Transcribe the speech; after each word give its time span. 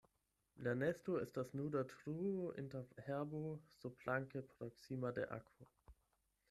La 0.67 0.71
nesto 0.77 1.17
estas 1.25 1.51
nuda 1.59 1.83
truo 1.91 2.47
inter 2.63 2.89
herbo 3.09 3.43
surplanke 3.83 4.45
proksima 4.55 5.15
de 5.21 5.29
akvo. 5.41 5.69